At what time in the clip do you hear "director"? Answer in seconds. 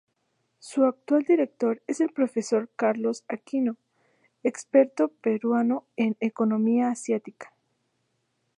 1.25-1.83